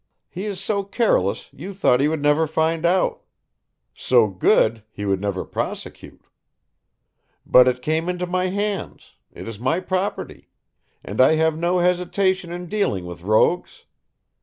He 0.31 0.45
is 0.45 0.59
so 0.59 0.83
careless 0.83 1.51
you 1.53 1.75
thought 1.75 1.99
he 1.99 2.07
would 2.07 2.23
never 2.23 2.47
find 2.47 2.87
out; 2.87 3.21
so 3.93 4.27
good, 4.29 4.81
he 4.91 5.05
would 5.05 5.21
never 5.21 5.45
prosecute. 5.45 6.23
But 7.45 7.67
it 7.67 7.83
came 7.83 8.09
into 8.09 8.25
my 8.25 8.47
hands, 8.47 9.13
it 9.31 9.47
is 9.47 9.59
my 9.59 9.79
property, 9.79 10.49
and 11.05 11.21
I 11.21 11.35
have 11.35 11.55
no 11.55 11.77
hesitation 11.77 12.51
in 12.51 12.65
dealing 12.65 13.05
with 13.05 13.21
rogues. 13.21 13.85